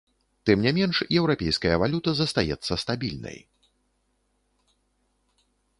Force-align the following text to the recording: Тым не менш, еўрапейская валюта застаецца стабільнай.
Тым 0.49 0.57
не 0.67 0.71
менш, 0.77 1.01
еўрапейская 1.19 1.75
валюта 1.83 2.09
застаецца 2.21 2.81
стабільнай. 2.85 3.39